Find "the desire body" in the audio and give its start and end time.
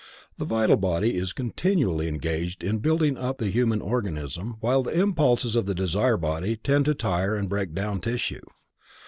5.67-6.55